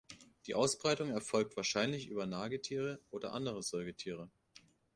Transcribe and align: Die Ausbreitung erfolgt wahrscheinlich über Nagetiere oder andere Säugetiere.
Die 0.47 0.55
Ausbreitung 0.55 1.11
erfolgt 1.11 1.55
wahrscheinlich 1.55 2.07
über 2.07 2.25
Nagetiere 2.25 2.99
oder 3.11 3.33
andere 3.33 3.61
Säugetiere. 3.61 4.31